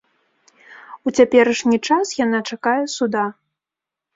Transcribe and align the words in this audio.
У 1.11 1.13
цяперашні 1.19 1.77
час 1.91 2.15
яна 2.25 2.39
чакае 2.53 2.79
суда. 2.95 3.25